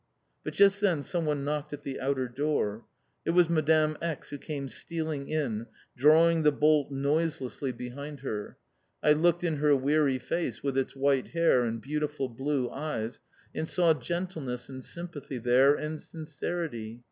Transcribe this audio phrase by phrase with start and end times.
[0.43, 2.85] But just then someone knocked at the outer door.
[3.23, 4.31] It was Madame X.
[4.31, 8.57] who came stealing in, drawing the bolt noiselessly behind her.
[9.03, 13.21] I looked in her weary face, with its white hair, and beautiful blue eyes,
[13.53, 16.99] and saw gentleness and sympathy there, and sincerity.